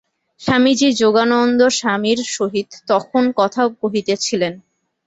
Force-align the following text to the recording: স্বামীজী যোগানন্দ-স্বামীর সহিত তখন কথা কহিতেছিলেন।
স্বামীজী 0.41 0.89
যোগানন্দ-স্বামীর 1.01 2.19
সহিত 2.35 2.69
তখন 2.87 3.23
কথা 3.35 3.61
কহিতেছিলেন। 3.81 4.53